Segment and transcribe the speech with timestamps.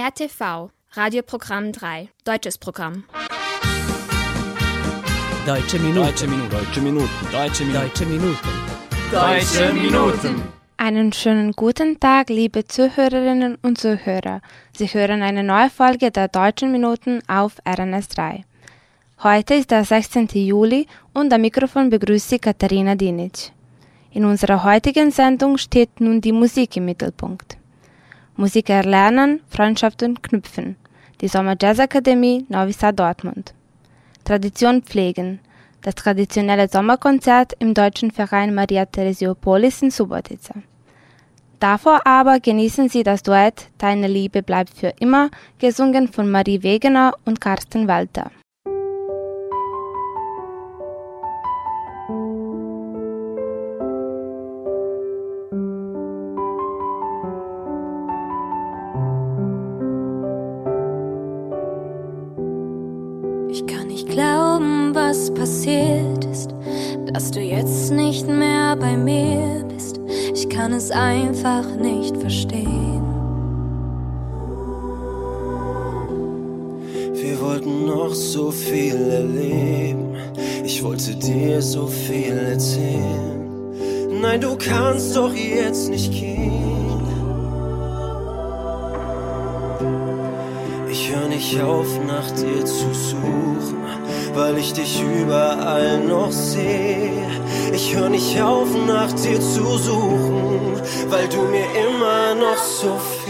[0.00, 3.04] RTV, Radioprogramm 3, deutsches Programm.
[5.46, 6.06] Deutsche Minuten.
[6.06, 6.50] Deutsche Minuten.
[6.50, 7.10] Deutsche Minuten.
[7.30, 7.64] Deutsche
[8.06, 8.38] Minuten.
[9.12, 9.92] Deutsche Minuten.
[9.92, 10.42] Deutsche Minuten.
[10.78, 14.40] Einen schönen guten Tag, liebe Zuhörerinnen und Zuhörer.
[14.74, 18.44] Sie hören eine neue Folge der Deutschen Minuten auf RNS 3.
[19.22, 20.28] Heute ist der 16.
[20.32, 23.52] Juli und am Mikrofon begrüßt Sie Katharina Dinic.
[24.12, 27.59] In unserer heutigen Sendung steht nun die Musik im Mittelpunkt.
[28.40, 30.76] Musik erlernen, Freundschaften knüpfen.
[31.20, 33.52] Die Sommer Jazz Akademie Novi Sad Dortmund.
[34.24, 35.40] Tradition pflegen.
[35.82, 40.54] Das traditionelle Sommerkonzert im deutschen Verein Maria Theresiopolis in Subotica.
[41.58, 47.12] Davor aber genießen Sie das Duett Deine Liebe bleibt für immer, gesungen von Marie Wegener
[47.26, 48.30] und Carsten Walter.
[65.10, 66.54] Was passiert ist,
[67.12, 69.98] dass du jetzt nicht mehr bei mir bist.
[70.32, 73.02] Ich kann es einfach nicht verstehen.
[77.12, 80.14] Wir wollten noch so viel erleben.
[80.64, 83.48] Ich wollte dir so viel erzählen.
[84.22, 87.02] Nein, du kannst doch jetzt nicht gehen.
[90.88, 93.79] Ich höre nicht auf, nach dir zu suchen,
[94.34, 97.26] weil ich dich überall noch sehe.
[97.72, 103.29] Ich höre nicht auf, nach dir zu suchen, weil du mir immer noch so fehlst.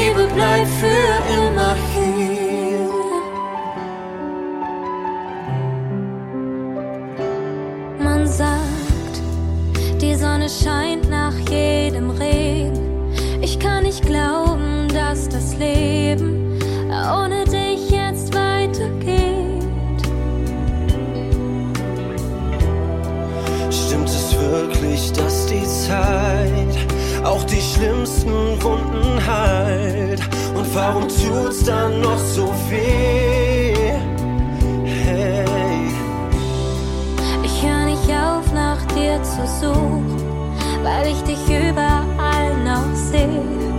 [0.00, 0.86] Liebe bleibt für
[1.36, 2.88] immer hier.
[8.02, 9.14] Man sagt,
[10.00, 13.12] die Sonne scheint nach jedem Regen.
[13.42, 20.00] Ich kann nicht glauben, dass das Leben ohne dich jetzt weitergeht.
[23.70, 26.90] Stimmt es wirklich, dass die Zeit
[27.22, 29.59] auch die schlimmsten Wunden heilt?
[30.72, 33.74] Warum tut's dann noch so weh?
[34.84, 35.44] Hey,
[37.42, 40.16] Ich höre nicht auf, nach dir zu suchen,
[40.84, 43.69] weil ich dich überall noch sehe.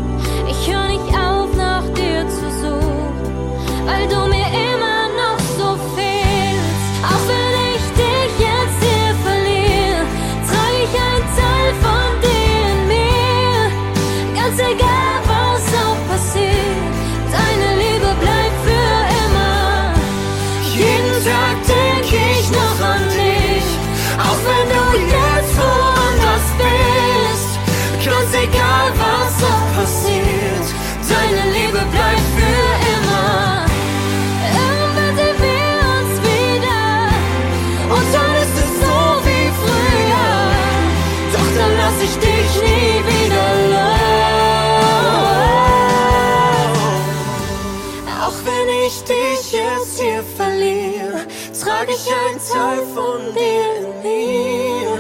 [52.02, 54.92] Ich ein Teil von dir in mir.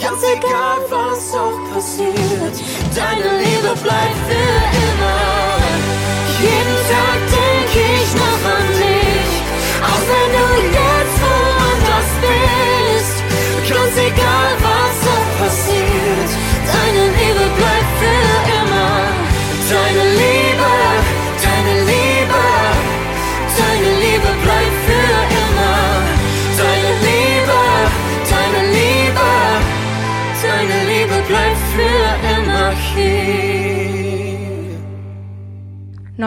[0.00, 2.56] Ganz egal, was auch passiert,
[2.94, 5.20] deine Liebe bleibt für immer.
[6.40, 9.32] Jeden Tag denke ich noch an dich,
[9.82, 10.49] auch wenn du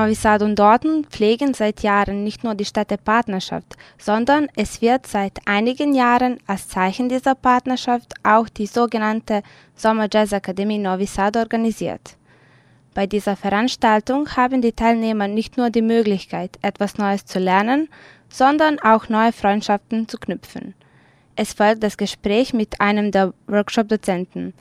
[0.04, 5.40] Novi Sad und Dortmund pflegen seit Jahren nicht nur die Städtepartnerschaft, sondern es wird seit
[5.46, 9.44] einigen Jahren als Zeichen dieser Partnerschaft auch die sogenannte
[9.78, 12.18] Sommer Jazz Akademie Novi Sad organisiert.
[12.94, 17.88] Bei dieser Veranstaltung haben die Teilnehmer nicht nur die Möglichkeit, etwas Neues zu lernen,
[18.28, 20.74] sondern auch neue Freundschaften zu knüpfen.
[21.38, 24.54] Es folgt das Gespräch mit einem der Workshop-Dozenten.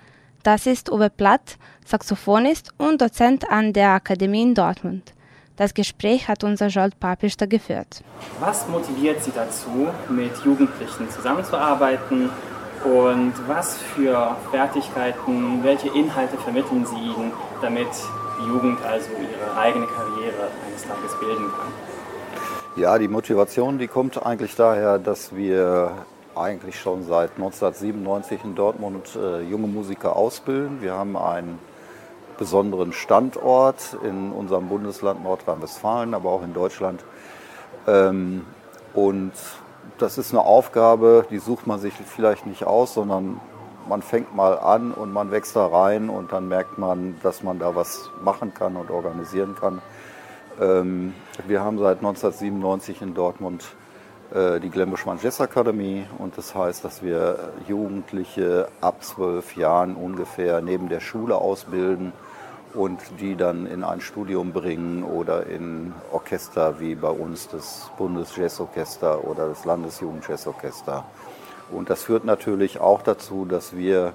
[0.45, 5.13] Das ist Uwe Platt, Saxophonist und Dozent an der Akademie in Dortmund.
[5.57, 8.03] Das Gespräch hat unser Jolt Papister geführt.
[8.41, 12.31] Was motiviert Sie dazu, mit Jugendlichen zusammenzuarbeiten
[12.85, 17.89] und was für Fertigkeiten, welche Inhalte vermitteln Sie ihnen, damit
[18.41, 22.83] die Jugend also ihre eigene Karriere eines Tages bilden kann?
[22.83, 29.17] Ja, die Motivation, die kommt eigentlich daher, dass wir eigentlich schon seit 1997 in Dortmund
[29.17, 30.81] äh, junge Musiker ausbilden.
[30.81, 31.59] Wir haben einen
[32.43, 37.05] besonderen Standort in unserem Bundesland Nordrhein-Westfalen, aber auch in Deutschland.
[37.87, 38.45] Ähm,
[38.95, 39.31] und
[39.99, 43.41] das ist eine Aufgabe, die sucht man sich vielleicht nicht aus, sondern
[43.89, 47.61] man fängt mal an und man wächst da rein und dann merkt man, dass man
[47.61, 49.81] da was machen kann und organisieren kann.
[50.61, 51.15] Ähm,
[51.47, 53.67] wir haben seit 1997 in Dortmund
[54.35, 60.61] äh, die Glembuschmann Jazz Akademie und das heißt, dass wir Jugendliche ab zwölf Jahren ungefähr
[60.61, 62.13] neben der Schule ausbilden
[62.75, 69.25] und die dann in ein Studium bringen oder in Orchester wie bei uns das Bundesjazzorchester
[69.25, 71.05] oder das Landesjugendjazzorchester.
[71.71, 74.13] Und das führt natürlich auch dazu, dass wir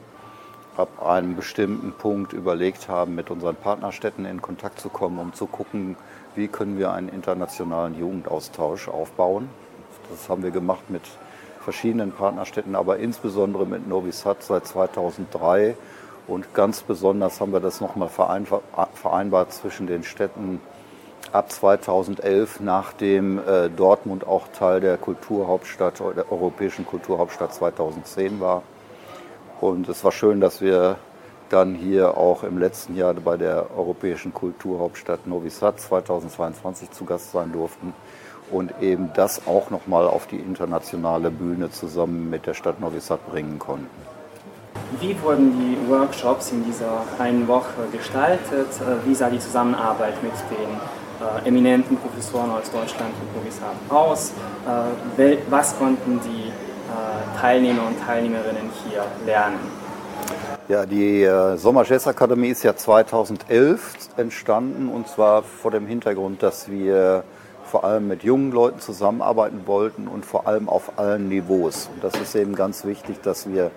[0.75, 5.48] ab einem bestimmten Punkt überlegt haben, mit unseren Partnerstädten in Kontakt zu kommen, um zu
[5.48, 5.95] gucken,
[6.36, 9.50] wie können wir einen internationalen Jugendaustausch aufbauen.
[10.09, 11.01] Das haben wir gemacht mit
[11.62, 15.75] verschiedenen Partnerstädten, aber insbesondere mit Novi Sad seit 2003.
[16.27, 20.59] Und ganz besonders haben wir das nochmal vereinbart zwischen den Städten
[21.31, 28.63] ab 2011, nachdem äh, Dortmund auch Teil der Kulturhauptstadt, der europäischen Kulturhauptstadt 2010 war.
[29.62, 30.97] Und es war schön, dass wir
[31.50, 37.31] dann hier auch im letzten Jahr bei der europäischen Kulturhauptstadt Novi Sad 2022 zu Gast
[37.31, 37.94] sein durften
[38.51, 43.25] und eben das auch nochmal auf die internationale Bühne zusammen mit der Stadt Novi Sad
[43.30, 44.16] bringen konnten.
[44.99, 48.67] Wie wurden die Workshops in dieser einen Woche gestaltet?
[49.05, 50.69] Wie sah die Zusammenarbeit mit den
[51.19, 54.31] äh, eminenten Professoren aus Deutschland und Sad aus?
[55.17, 59.59] Äh, was konnten die äh, Teilnehmer und Teilnehmerinnen hier lernen?
[60.69, 66.41] Ja, die äh, Sommer Jazz Akademie ist ja 2011 entstanden und zwar vor dem Hintergrund,
[66.43, 67.23] dass wir
[67.65, 71.89] vor allem mit jungen Leuten zusammenarbeiten wollten und vor allem auf allen Niveaus.
[71.93, 73.71] Und das ist eben ganz wichtig, dass wir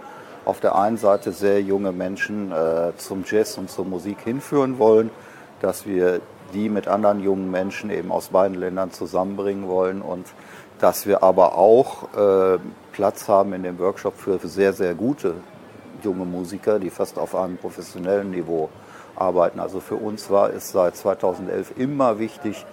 [0.50, 5.10] auf der einen Seite sehr junge Menschen äh, zum Jazz und zur Musik hinführen wollen,
[5.60, 6.20] dass wir
[6.52, 10.26] die mit anderen jungen Menschen eben aus beiden Ländern zusammenbringen wollen und
[10.80, 12.58] dass wir aber auch äh,
[12.90, 15.34] Platz haben in dem Workshop für sehr, sehr gute
[16.02, 18.70] junge Musiker, die fast auf einem professionellen Niveau
[19.14, 19.60] arbeiten.
[19.60, 22.66] Also für uns war es seit 2011 immer wichtig,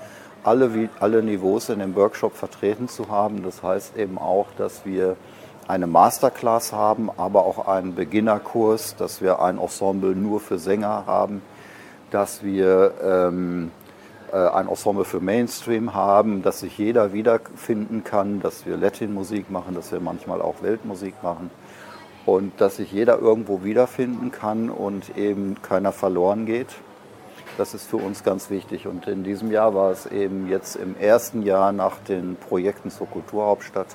[0.44, 3.44] alle, alle Niveaus in dem Workshop vertreten zu haben.
[3.44, 5.16] Das heißt eben auch, dass wir
[5.68, 11.42] eine Masterclass haben, aber auch einen Beginnerkurs, dass wir ein Ensemble nur für Sänger haben,
[12.10, 13.72] dass wir ähm,
[14.32, 19.76] äh, ein Ensemble für Mainstream haben, dass sich jeder wiederfinden kann, dass wir Latin-Musik machen,
[19.76, 21.52] dass wir manchmal auch Weltmusik machen
[22.26, 26.68] und dass sich jeder irgendwo wiederfinden kann und eben keiner verloren geht.
[27.58, 28.86] Das ist für uns ganz wichtig.
[28.86, 33.08] Und in diesem Jahr war es eben jetzt im ersten Jahr nach den Projekten zur
[33.08, 33.88] Kulturhauptstadt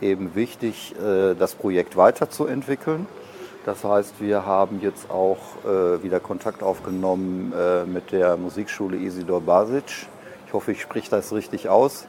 [0.00, 3.06] eben wichtig, äh, das Projekt weiterzuentwickeln.
[3.66, 9.42] Das heißt, wir haben jetzt auch äh, wieder Kontakt aufgenommen äh, mit der Musikschule Isidor
[9.42, 9.84] Basic.
[10.46, 12.06] Ich hoffe, ich spreche das richtig aus.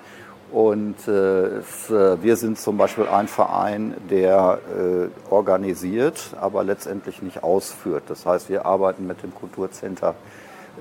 [0.52, 7.22] Und äh, es, äh, wir sind zum Beispiel ein Verein, der äh, organisiert, aber letztendlich
[7.22, 8.04] nicht ausführt.
[8.08, 10.16] Das heißt, wir arbeiten mit dem Kulturcenter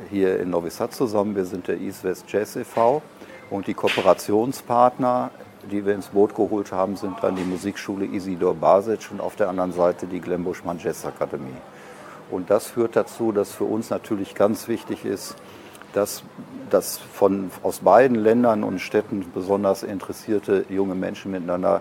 [0.08, 1.36] hier in Novi Sad zusammen.
[1.36, 3.02] Wir sind der East West Jazz e.V.
[3.50, 5.30] und die Kooperationspartner,
[5.70, 9.48] die wir ins Boot geholt haben, sind dann die Musikschule Isidor Basic und auf der
[9.48, 11.56] anderen Seite die Glenbuschmann Jazz Akademie.
[12.30, 15.36] Und das führt dazu, dass für uns natürlich ganz wichtig ist,
[15.92, 16.22] dass,
[16.70, 21.80] dass von, aus beiden Ländern und Städten besonders interessierte junge Menschen miteinander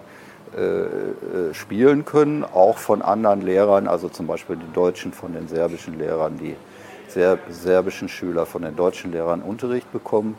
[0.58, 5.48] äh, äh, spielen können, auch von anderen Lehrern, also zum Beispiel die Deutschen von den
[5.48, 6.56] serbischen Lehrern, die
[7.08, 10.36] Serb serbischen Schüler von den deutschen Lehrern Unterricht bekommen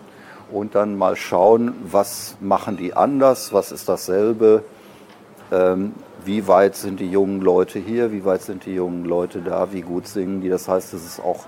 [0.53, 4.65] und dann mal schauen, was machen die anders, was ist dasselbe,
[5.53, 9.73] ähm, wie weit sind die jungen Leute hier, wie weit sind die jungen Leute da,
[9.73, 10.49] wie gut singen die.
[10.49, 11.47] Das heißt, es ist auch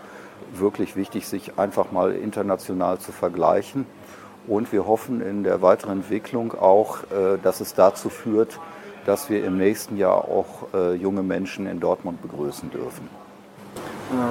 [0.54, 3.86] wirklich wichtig, sich einfach mal international zu vergleichen.
[4.46, 8.58] Und wir hoffen in der weiteren Entwicklung auch, äh, dass es dazu führt,
[9.06, 13.21] dass wir im nächsten Jahr auch äh, junge Menschen in Dortmund begrüßen dürfen.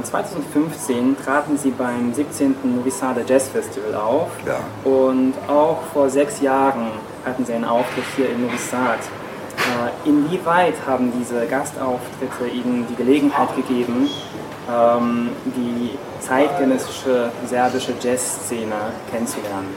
[0.04, 2.56] 2015 äh, traten Sie beim 17.
[2.76, 4.30] Novi Sad Jazz Festival auf.
[4.46, 4.60] Ja.
[4.90, 6.88] Und auch vor sechs Jahren
[7.26, 9.00] hatten Sie einen Auftritt hier in Novi Sad.
[10.06, 14.10] Inwieweit haben diese Gastauftritte Ihnen die Gelegenheit gegeben,
[14.70, 18.76] ähm, die zeitgenössische serbische Jazzszene
[19.12, 19.68] kennenzulernen?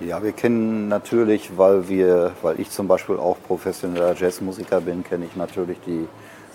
[0.00, 5.24] Ja, wir kennen natürlich, weil wir, weil ich zum Beispiel auch professioneller Jazzmusiker bin, kenne
[5.24, 6.06] ich natürlich die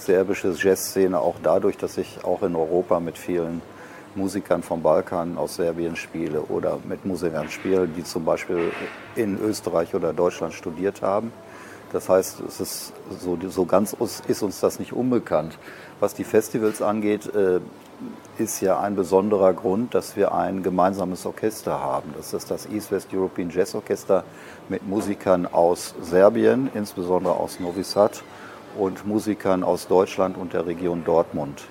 [0.05, 3.61] serbische Jazzszene auch dadurch, dass ich auch in Europa mit vielen
[4.15, 8.71] Musikern vom Balkan aus Serbien spiele oder mit Musikern spiele, die zum Beispiel
[9.15, 11.31] in Österreich oder Deutschland studiert haben.
[11.93, 13.95] Das heißt, es ist so, so ganz
[14.27, 15.57] ist uns das nicht unbekannt.
[15.99, 17.59] Was die Festivals angeht, äh,
[18.37, 22.13] ist ja ein besonderer Grund, dass wir ein gemeinsames Orchester haben.
[22.17, 24.23] Das ist das East West European Jazz Orchester
[24.69, 28.23] mit Musikern aus Serbien, insbesondere aus Novi Sad
[28.77, 31.63] und Musikern aus Deutschland und der Region Dortmund.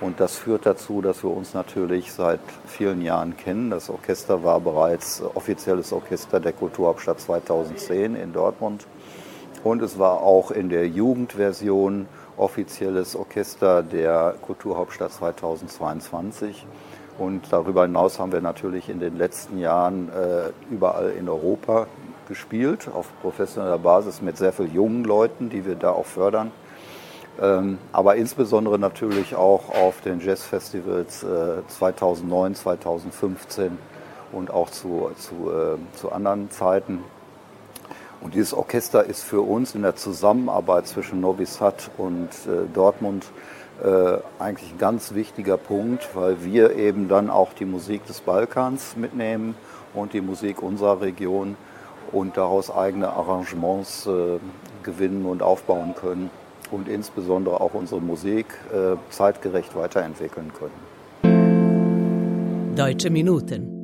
[0.00, 3.70] Und das führt dazu, dass wir uns natürlich seit vielen Jahren kennen.
[3.70, 8.86] Das Orchester war bereits offizielles Orchester der Kulturhauptstadt 2010 in Dortmund.
[9.64, 16.64] Und es war auch in der Jugendversion offizielles Orchester der Kulturhauptstadt 2022.
[17.18, 21.88] Und darüber hinaus haben wir natürlich in den letzten Jahren äh, überall in Europa
[22.28, 26.52] gespielt, auf professioneller Basis mit sehr vielen jungen Leuten, die wir da auch fördern.
[27.40, 33.78] Ähm, aber insbesondere natürlich auch auf den Jazzfestivals äh, 2009, 2015
[34.32, 37.02] und auch zu, zu, äh, zu anderen Zeiten.
[38.20, 43.26] Und dieses Orchester ist für uns in der Zusammenarbeit zwischen Novi Sad und äh, Dortmund
[43.82, 48.96] äh, eigentlich ein ganz wichtiger Punkt, weil wir eben dann auch die Musik des Balkans
[48.96, 49.54] mitnehmen
[49.94, 51.56] und die Musik unserer Region
[52.12, 54.38] und daraus eigene Arrangements äh,
[54.82, 56.30] gewinnen und aufbauen können
[56.70, 60.88] und insbesondere auch unsere Musik äh, zeitgerecht weiterentwickeln können.
[62.76, 63.74] Deutsche Minuten.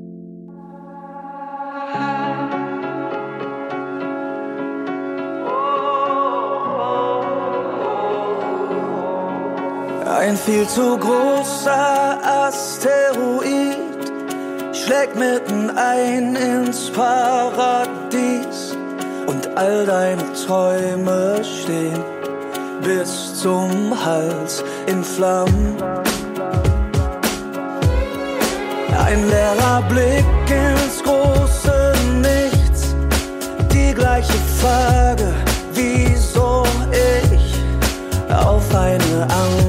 [10.07, 13.84] Ein viel zu großer Asteroid
[14.85, 18.77] schlägt mitten ein ins Paradies
[19.27, 22.03] und all deine Träume stehen
[22.83, 25.77] bis zum Hals in Flammen.
[28.99, 32.95] Ein leerer Blick ins große Nichts,
[33.73, 35.33] die gleiche Frage,
[35.73, 37.55] wieso ich
[38.35, 39.64] auf eine Antwort,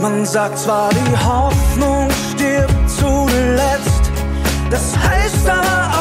[0.00, 4.10] Man sagt zwar, die Hoffnung stirbt zuletzt,
[4.70, 5.99] das heißt aber auch,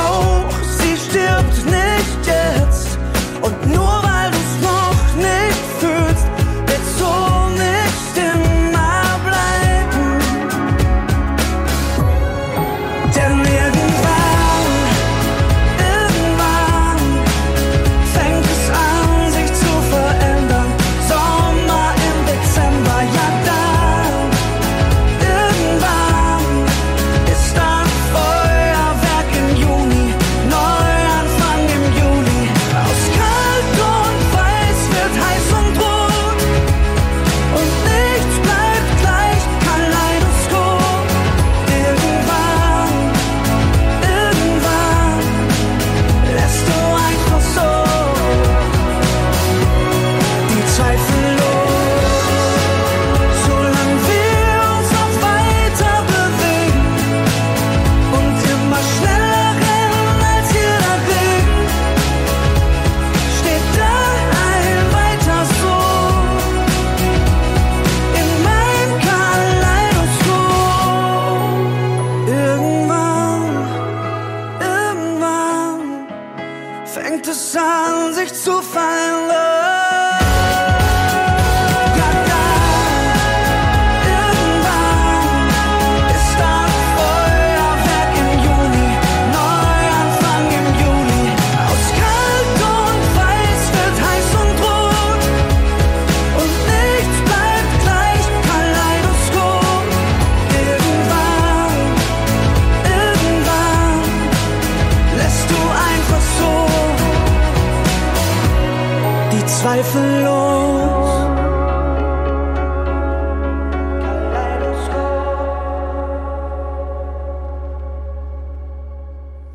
[109.60, 111.10] zweifellos.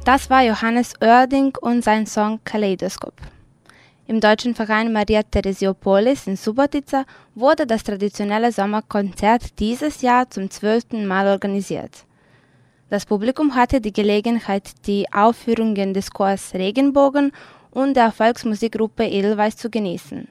[0.04, 3.14] Das war Johannes Oerding und sein Song Kaleidoskop.
[4.06, 11.06] Im deutschen Verein Maria Theresiopolis in Subotica wurde das traditionelle Sommerkonzert dieses Jahr zum zwölften
[11.06, 12.04] Mal organisiert.
[12.90, 17.32] Das Publikum hatte die Gelegenheit, die Aufführungen des Chors Regenbogen
[17.75, 20.28] und der Volksmusikgruppe Edelweiß zu genießen.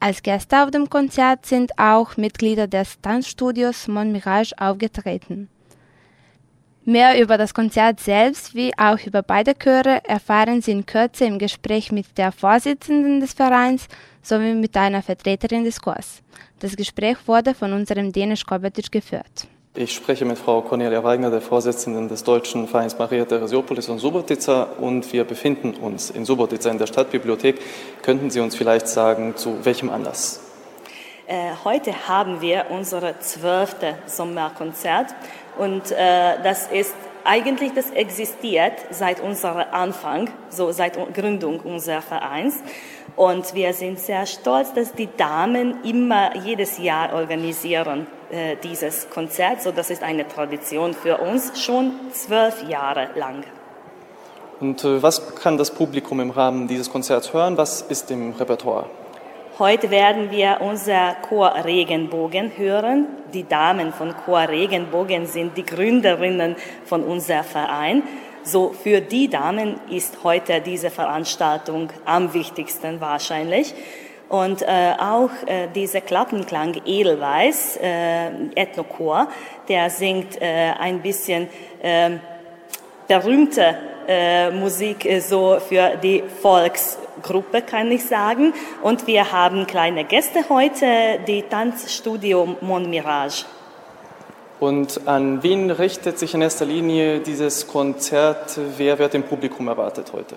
[0.00, 5.48] Als Gäste auf dem Konzert sind auch Mitglieder des Tanzstudios Mon Mirage aufgetreten.
[6.86, 11.38] Mehr über das Konzert selbst wie auch über beide Chöre erfahren Sie in Kürze im
[11.38, 13.88] Gespräch mit der Vorsitzenden des Vereins
[14.20, 16.22] sowie mit einer Vertreterin des Chors.
[16.58, 19.48] Das Gespräch wurde von unserem Dänisch Korbetisch geführt.
[19.76, 24.68] Ich spreche mit Frau Cornelia Weigner, der Vorsitzenden des Deutschen Vereins Maria Theresiopolis und Subotica
[24.78, 27.60] und wir befinden uns in Subotica in der Stadtbibliothek.
[28.00, 30.38] Könnten Sie uns vielleicht sagen, zu welchem Anlass?
[31.26, 35.12] Äh, heute haben wir unser zwölfte Sommerkonzert
[35.58, 42.62] und äh, das ist eigentlich, das existiert seit unserem Anfang, so seit Gründung unseres Vereins.
[43.16, 49.62] Und wir sind sehr stolz, dass die Damen immer jedes Jahr organisieren äh, dieses Konzert.
[49.62, 53.44] So, das ist eine Tradition für uns schon zwölf Jahre lang.
[54.60, 57.56] Und äh, was kann das Publikum im Rahmen dieses Konzerts hören?
[57.56, 58.86] Was ist im Repertoire?
[59.60, 63.06] Heute werden wir unser Chor Regenbogen hören.
[63.32, 68.02] Die Damen von Chor Regenbogen sind die Gründerinnen von unserem Verein.
[68.42, 73.72] So für die Damen ist heute diese Veranstaltung am wichtigsten wahrscheinlich.
[74.28, 79.28] Und äh, auch äh, dieser Klappenklang Edelweiß, äh, Ethnochor,
[79.68, 81.48] der singt äh, ein bisschen
[81.80, 82.10] äh,
[83.06, 83.76] berühmte
[84.08, 88.52] äh, Musik äh, so für die Volks Gruppe, kann ich sagen.
[88.82, 93.44] Und wir haben kleine Gäste heute, die Tanzstudio Mon Mirage.
[94.60, 98.58] Und an wen richtet sich in erster Linie dieses Konzert?
[98.76, 100.36] Wer wird im Publikum erwartet heute?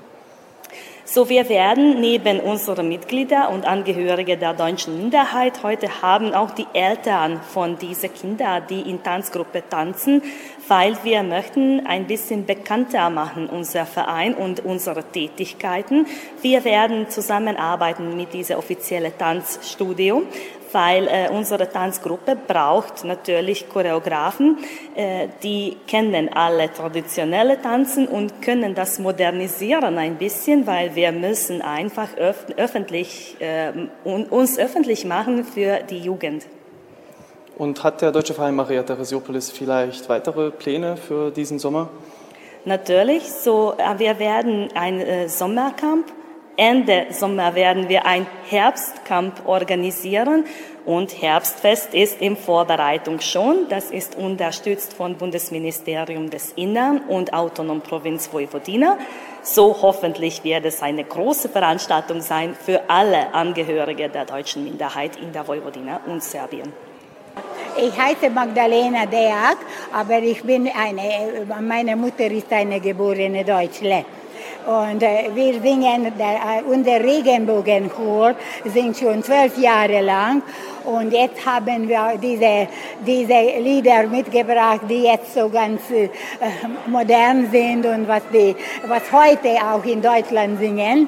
[1.09, 6.67] So, wir werden neben unseren Mitgliedern und Angehörigen der deutschen Minderheit heute haben auch die
[6.73, 10.21] Eltern von diesen Kindern, die in Tanzgruppe tanzen,
[10.67, 16.05] weil wir möchten ein bisschen bekannter machen, unser Verein und unsere Tätigkeiten.
[16.41, 20.23] Wir werden zusammenarbeiten mit diesem offiziellen Tanzstudio,
[20.71, 24.57] weil äh, unsere Tanzgruppe braucht natürlich Choreografen,
[24.95, 31.61] äh, die kennen alle traditionelle Tanzen und können das modernisieren ein bisschen, weil wir müssen
[31.61, 33.71] einfach öf öffentlich, äh,
[34.03, 36.45] uns öffentlich machen für die Jugend.
[37.57, 41.89] Und hat der Deutsche Verein Maria Theresiopolis vielleicht weitere Pläne für diesen Sommer?
[42.65, 43.23] Natürlich.
[43.31, 46.05] So, äh, wir werden ein äh, Sommercamp.
[46.55, 50.45] Ende Sommer werden wir ein Herbstcamp organisieren
[50.85, 53.67] und Herbstfest ist in Vorbereitung schon.
[53.69, 58.97] Das ist unterstützt von Bundesministerium des Innern und Autonom Provinz Vojvodina.
[59.43, 65.31] So hoffentlich wird es eine große Veranstaltung sein für alle Angehörige der deutschen Minderheit in
[65.31, 66.86] der Vojvodina und Serbien.
[67.79, 69.57] Ich heiße Magdalena Deak,
[69.93, 74.03] aber ich bin eine, meine Mutter ist eine geborene Deutsche.
[74.65, 78.33] Und äh, wir singen, der, äh, unser Regenbogenchor
[78.65, 80.41] singt schon zwölf Jahre lang.
[80.85, 82.67] Und jetzt haben wir diese,
[83.05, 86.09] diese Lieder mitgebracht, die jetzt so ganz äh,
[86.87, 88.55] modern sind und was, die,
[88.87, 91.07] was heute auch in Deutschland singen.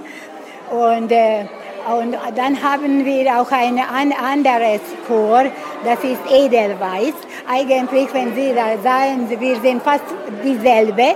[0.72, 1.46] Und äh,
[1.88, 3.80] und dann haben wir auch ein
[4.14, 5.46] anderes Chor,
[5.84, 7.14] das ist Edelweiß.
[7.48, 10.04] Eigentlich, wenn Sie da sagen, wir sind fast
[10.44, 11.16] dieselbe,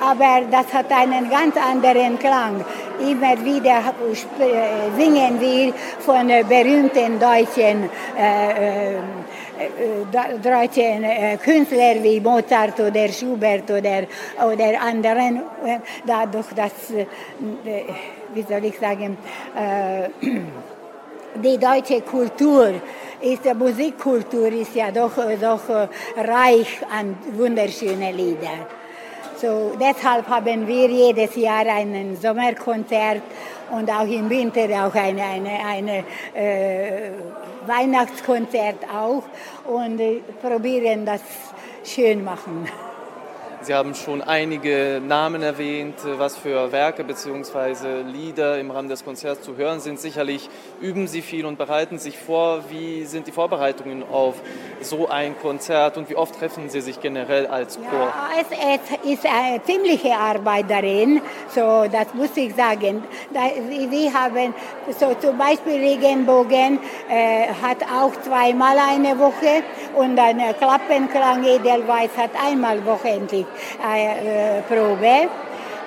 [0.00, 2.64] aber das hat einen ganz anderen Klang.
[3.00, 7.88] Immer wieder äh, singen wir von berühmten deutschen
[8.18, 8.98] äh, äh,
[10.42, 11.04] deutschen
[11.38, 14.04] Künstlern wie Mozart oder Schubert oder,
[14.44, 15.42] oder anderen,
[16.04, 16.72] dadurch, dass
[18.34, 19.16] wie soll ich sagen,
[19.56, 20.08] äh,
[21.42, 22.72] die deutsche Kultur
[23.20, 28.66] ist, die Musikkultur ist ja doch, doch reich an wunderschönen Liedern.
[29.40, 33.22] So, deshalb haben wir jedes Jahr ein Sommerkonzert
[33.72, 37.10] und auch im Winter auch ein eine, eine, äh,
[37.66, 39.24] Weihnachtskonzert auch
[39.66, 41.22] und äh, probieren das
[41.84, 42.68] schön machen.
[43.64, 48.02] Sie haben schon einige Namen erwähnt, was für Werke bzw.
[48.02, 50.00] Lieder im Rahmen des Konzerts zu hören sind.
[50.00, 52.64] Sicherlich üben Sie viel und bereiten sich vor.
[52.70, 54.34] Wie sind die Vorbereitungen auf
[54.80, 58.12] so ein Konzert und wie oft treffen Sie sich generell als Chor?
[58.12, 63.04] Ja, es, ist eine ziemliche Arbeit darin, so das muss ich sagen.
[63.30, 64.54] wir haben
[64.98, 69.62] so zum Beispiel Regenbogen äh, hat auch zweimal eine Woche
[69.94, 73.46] und dann äh, Klappenklang Edelweiß hat einmal wöchentlich
[73.84, 75.28] äh, äh, Probe.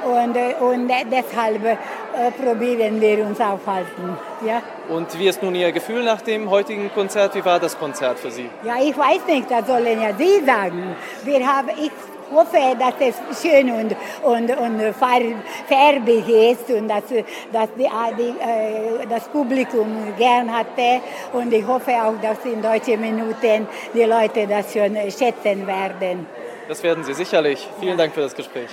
[0.06, 4.18] Und, äh, und deshalb äh, probieren wir uns aufhalten.
[4.46, 4.62] Ja.
[4.88, 7.34] Und wie ist nun Ihr Gefühl nach dem heutigen Konzert?
[7.34, 8.48] Wie war das Konzert für Sie?
[8.64, 10.96] Ja, ich weiß nicht, das sollen ja Sie sagen.
[11.24, 11.92] Wir haben, ich
[12.32, 17.04] hoffe, dass es schön und, und, und farbig ist und dass,
[17.52, 21.02] dass die, die, äh, das Publikum gern hatte.
[21.34, 26.28] Und ich hoffe auch, dass in deutschen Minuten die Leute das schon schätzen werden.
[26.68, 27.68] Das werden Sie sicherlich.
[27.80, 27.98] Vielen.
[27.98, 28.70] Dank für das Gespräch.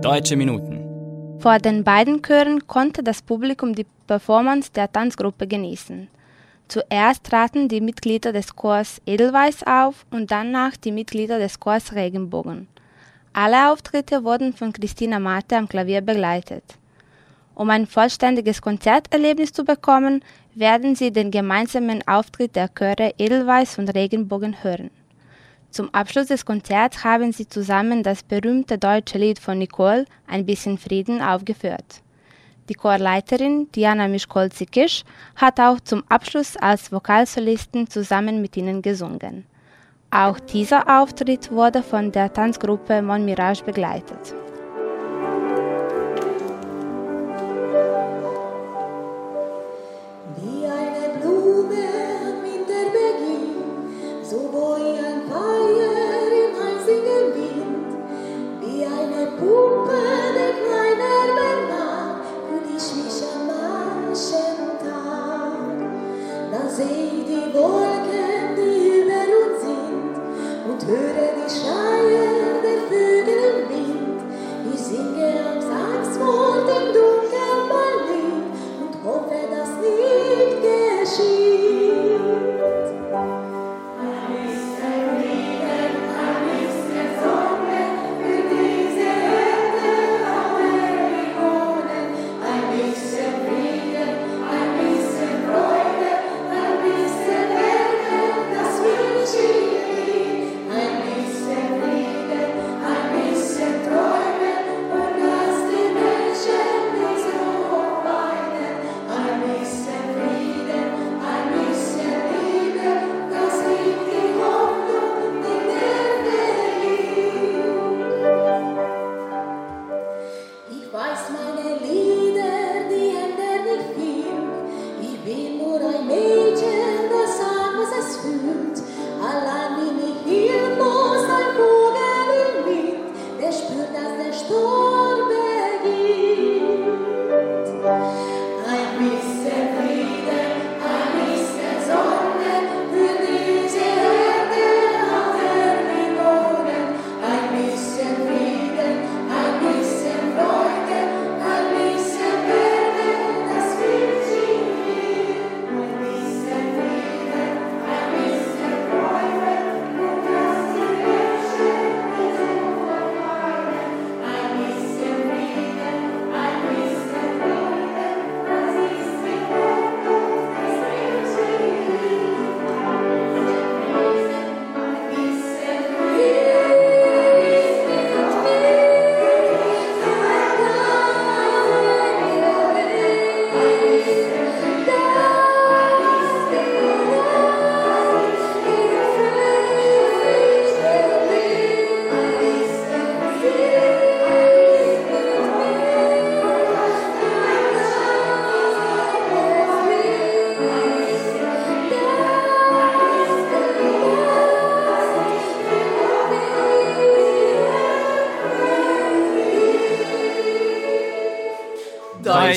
[0.00, 1.38] Deutsche Minuten.
[1.40, 6.08] Vor den beiden Chören konnte das Publikum die Performance der Tanzgruppe genießen.
[6.68, 12.68] Zuerst traten die Mitglieder des Chors Edelweiß auf und danach die Mitglieder des Chors Regenbogen.
[13.32, 16.64] Alle Auftritte wurden von Christina Mate am Klavier begleitet.
[17.54, 20.22] Um ein vollständiges Konzerterlebnis zu bekommen,
[20.54, 24.90] werden Sie den gemeinsamen Auftritt der Chöre Edelweiß und Regenbogen hören.
[25.70, 30.78] Zum Abschluss des Konzerts haben sie zusammen das berühmte deutsche Lied von Nicole Ein bisschen
[30.78, 32.02] Frieden aufgeführt.
[32.68, 35.04] Die Chorleiterin Diana Mischkolzi-Kisch
[35.36, 39.46] hat auch zum Abschluss als Vokalsolistin zusammen mit ihnen gesungen.
[40.10, 44.34] Auch dieser Auftritt wurde von der Tanzgruppe Mon Mirage begleitet.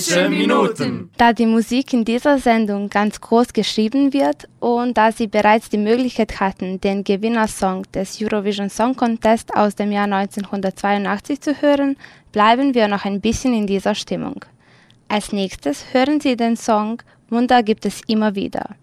[0.04, 1.10] Deutsche Minuten.
[1.18, 5.78] Da die Musik in dieser Sendung ganz groß geschrieben wird und da Sie bereits die
[5.78, 11.96] Möglichkeit hatten, den Gewinnersong des Eurovision Song Contest aus dem Jahr 1982 zu hören,
[12.34, 14.44] bleiben wir noch ein bisschen in dieser Stimmung.
[15.08, 18.76] Als nächstes hören Sie den Song Wunder gibt es immer wieder.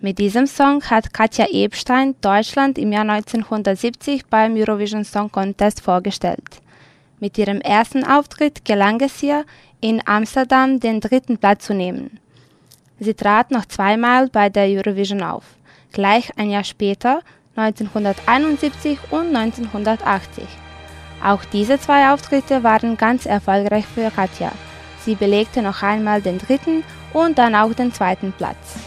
[0.00, 6.60] Mit diesem Song hat Katja Ebstein Deutschland im Jahr 1970 beim Eurovision Song Contest vorgestellt.
[7.20, 9.46] Mit ihrem ersten Auftritt gelang es ihr,
[9.84, 12.18] in Amsterdam den dritten Platz zu nehmen.
[12.98, 15.44] Sie trat noch zweimal bei der Eurovision auf,
[15.92, 17.20] gleich ein Jahr später,
[17.54, 20.44] 1971 und 1980.
[21.22, 24.52] Auch diese zwei Auftritte waren ganz erfolgreich für Katja.
[25.00, 28.78] Sie belegte noch einmal den dritten und dann auch den zweiten Platz.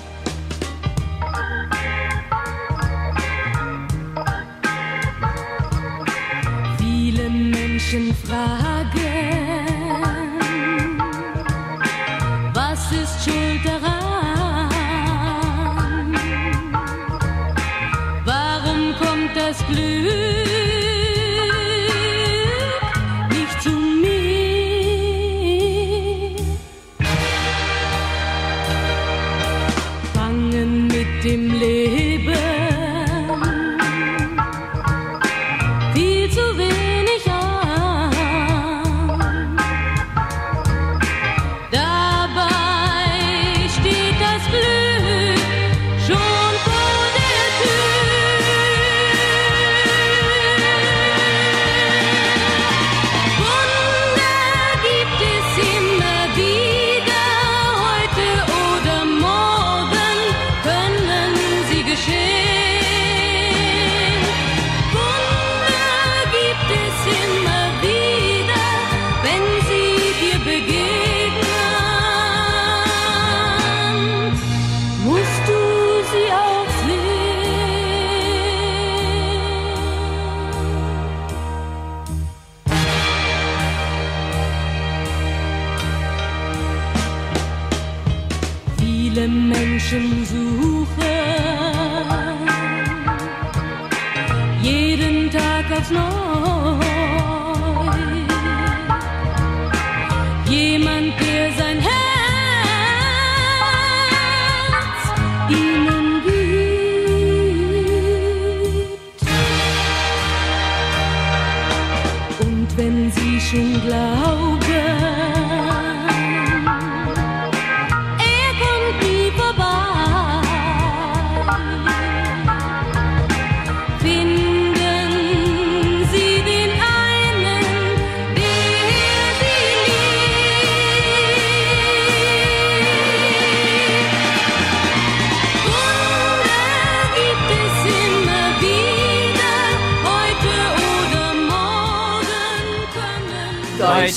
[6.79, 9.46] Viele Menschen fragen,
[12.91, 13.96] ist schuld daran?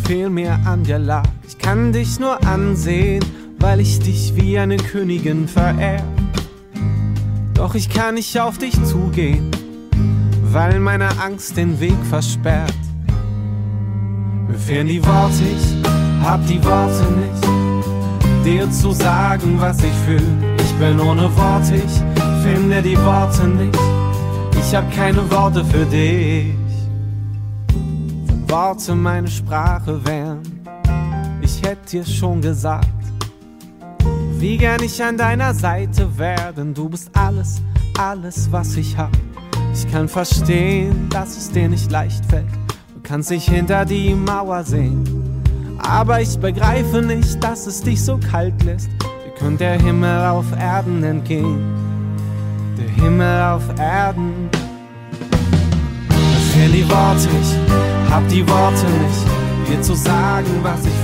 [0.06, 1.28] viel mir an dir lag.
[1.46, 3.22] Ich kann dich nur ansehen
[3.64, 6.02] weil ich dich wie eine Königin verehr.
[7.54, 9.50] Doch ich kann nicht auf dich zugehen,
[10.52, 12.74] weil meine Angst den Weg versperrt.
[14.46, 20.28] Mir fehlen die Worte, ich hab die Worte nicht, dir zu sagen, was ich fühl.
[20.58, 23.78] Ich bin ohne Worte, ich finde die Worte nicht.
[24.60, 26.63] Ich hab keine Worte für dich.
[28.48, 30.42] Worte meine Sprache wären,
[31.40, 32.88] ich hätte dir schon gesagt,
[34.38, 37.62] wie gern ich an deiner Seite wäre, denn du bist alles,
[37.98, 39.10] alles, was ich hab.
[39.72, 42.52] Ich kann verstehen, dass es dir nicht leicht fällt.
[42.94, 45.02] Du kannst dich hinter die Mauer sehen.
[45.78, 48.88] Aber ich begreife nicht, dass es dich so kalt lässt.
[49.24, 51.60] Wie könnte der Himmel auf Erden entgehen?
[52.78, 54.48] Der Himmel auf Erden.
[56.08, 61.03] Mir fehlen die Worte, ich hab die Worte nicht, dir zu sagen, was ich